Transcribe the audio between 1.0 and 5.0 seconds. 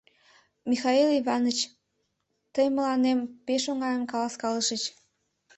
Иваныч, тый мыланем пеш оҥайым каласкалышыч.